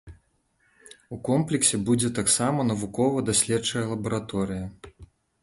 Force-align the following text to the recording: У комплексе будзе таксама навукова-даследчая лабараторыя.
У 1.15 1.19
комплексе 1.27 1.79
будзе 1.89 2.09
таксама 2.21 2.65
навукова-даследчая 2.71 3.85
лабараторыя. 3.93 4.65